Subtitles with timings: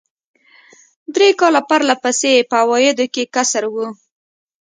[1.15, 3.75] درې کاله پر له پسې یې په عوایدو کې کسر و.